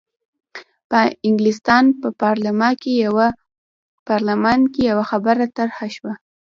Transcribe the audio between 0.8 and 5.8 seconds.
په انګلستان په پارلمان کې یوه خبره طرح